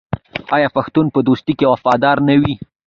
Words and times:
آیا 0.55 0.67
پښتون 0.77 1.05
په 1.13 1.19
دوستۍ 1.27 1.53
کې 1.59 1.69
وفادار 1.73 2.17
نه 2.27 2.35
وي؟ 2.41 2.53